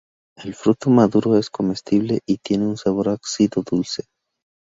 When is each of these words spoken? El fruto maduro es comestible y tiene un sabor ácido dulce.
El 0.43 0.55
fruto 0.55 0.89
maduro 0.89 1.37
es 1.37 1.51
comestible 1.51 2.21
y 2.25 2.37
tiene 2.37 2.65
un 2.65 2.75
sabor 2.75 3.09
ácido 3.09 3.61
dulce. 3.61 4.05